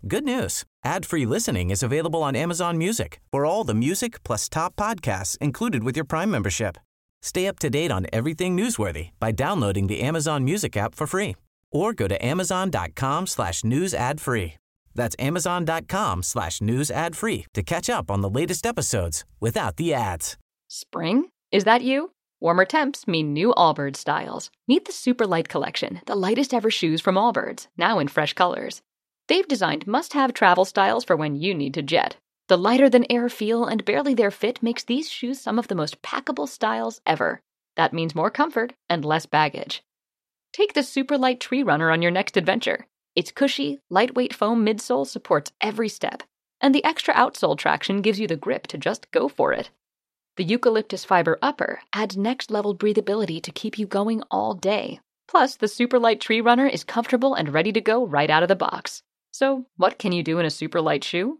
Good 0.07 0.23
news. 0.23 0.63
Ad-free 0.83 1.25
listening 1.25 1.71
is 1.71 1.81
available 1.81 2.21
on 2.21 2.35
Amazon 2.35 2.77
Music. 2.77 3.19
For 3.31 3.45
all 3.45 3.63
the 3.63 3.73
music 3.73 4.23
plus 4.23 4.47
top 4.47 4.75
podcasts 4.75 5.37
included 5.39 5.83
with 5.83 5.95
your 5.95 6.05
Prime 6.05 6.29
membership. 6.29 6.77
Stay 7.21 7.47
up 7.47 7.59
to 7.59 7.69
date 7.69 7.91
on 7.91 8.07
everything 8.11 8.57
newsworthy 8.57 9.09
by 9.19 9.31
downloading 9.31 9.87
the 9.87 10.01
Amazon 10.01 10.43
Music 10.43 10.75
app 10.75 10.95
for 10.95 11.07
free 11.07 11.35
or 11.71 11.93
go 11.93 12.07
to 12.07 12.25
amazon.com 12.25 13.27
slash 13.27 13.63
news 13.63 13.93
ad 13.93 14.19
free. 14.19 14.55
That's 14.93 15.15
amazon.com 15.19 16.23
slash 16.23 16.61
news 16.61 16.91
ad 16.91 17.15
free 17.15 17.45
to 17.53 17.63
catch 17.63 17.89
up 17.89 18.11
on 18.11 18.21
the 18.21 18.29
latest 18.29 18.65
episodes 18.65 19.23
without 19.39 19.77
the 19.77 19.93
ads. 19.93 20.37
Spring? 20.67 21.29
Is 21.51 21.63
that 21.63 21.81
you? 21.81 22.11
Warmer 22.39 22.65
temps 22.65 23.07
mean 23.07 23.33
new 23.33 23.53
Allbirds 23.55 23.97
styles. 23.97 24.49
Meet 24.67 24.85
the 24.85 24.91
Super 24.91 25.27
Light 25.27 25.47
Collection, 25.47 26.01
the 26.07 26.15
lightest 26.15 26.53
ever 26.53 26.71
shoes 26.71 26.99
from 26.99 27.15
Allbirds, 27.15 27.67
now 27.77 27.99
in 27.99 28.07
fresh 28.07 28.33
colors. 28.33 28.81
They've 29.27 29.47
designed 29.47 29.85
must 29.85 30.13
have 30.13 30.33
travel 30.33 30.65
styles 30.65 31.03
for 31.03 31.15
when 31.15 31.35
you 31.35 31.53
need 31.53 31.75
to 31.75 31.81
jet. 31.83 32.17
The 32.51 32.57
lighter 32.57 32.89
than 32.89 33.09
air 33.09 33.29
feel 33.29 33.63
and 33.63 33.85
barely 33.85 34.13
there 34.13 34.29
fit 34.29 34.61
makes 34.61 34.83
these 34.83 35.09
shoes 35.09 35.39
some 35.39 35.57
of 35.57 35.69
the 35.69 35.73
most 35.73 36.01
packable 36.01 36.49
styles 36.49 36.99
ever. 37.05 37.39
That 37.77 37.93
means 37.93 38.13
more 38.13 38.29
comfort 38.29 38.73
and 38.89 39.05
less 39.05 39.25
baggage. 39.25 39.81
Take 40.51 40.73
the 40.73 40.83
super 40.83 41.17
light 41.17 41.39
tree 41.39 41.63
runner 41.63 41.89
on 41.89 42.01
your 42.01 42.11
next 42.11 42.35
adventure. 42.35 42.87
Its 43.15 43.31
cushy, 43.31 43.79
lightweight 43.89 44.33
foam 44.33 44.65
midsole 44.65 45.07
supports 45.07 45.53
every 45.61 45.87
step, 45.87 46.23
and 46.59 46.75
the 46.75 46.83
extra 46.83 47.13
outsole 47.13 47.57
traction 47.57 48.01
gives 48.01 48.19
you 48.19 48.27
the 48.27 48.35
grip 48.35 48.67
to 48.67 48.77
just 48.77 49.09
go 49.11 49.29
for 49.29 49.53
it. 49.53 49.69
The 50.35 50.43
eucalyptus 50.43 51.05
fiber 51.05 51.39
upper 51.41 51.79
adds 51.93 52.17
next 52.17 52.51
level 52.51 52.75
breathability 52.75 53.41
to 53.43 53.51
keep 53.53 53.79
you 53.79 53.87
going 53.87 54.23
all 54.29 54.55
day. 54.55 54.99
Plus, 55.29 55.55
the 55.55 55.69
super 55.69 55.97
light 55.97 56.19
Tree 56.19 56.41
Runner 56.41 56.67
is 56.67 56.83
comfortable 56.83 57.33
and 57.33 57.53
ready 57.53 57.71
to 57.71 57.79
go 57.79 58.05
right 58.05 58.29
out 58.29 58.43
of 58.43 58.49
the 58.49 58.57
box. 58.57 59.03
So, 59.31 59.67
what 59.77 59.97
can 59.97 60.11
you 60.11 60.21
do 60.21 60.37
in 60.37 60.45
a 60.45 60.49
super 60.49 60.81
light 60.81 61.05
shoe? 61.05 61.39